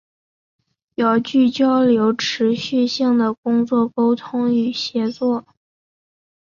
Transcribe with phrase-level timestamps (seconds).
[0.95, 5.45] 遥距交流持续性的工作沟通与协作